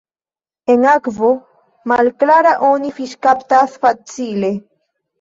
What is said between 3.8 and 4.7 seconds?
facile.